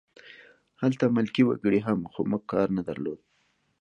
هلته 0.81 1.05
ملکي 1.15 1.43
وګړي 1.45 1.79
هم 1.87 1.99
وو 2.01 2.09
خو 2.13 2.21
موږ 2.31 2.43
کار 2.51 2.67
نه 2.77 2.81
درلود 2.87 3.19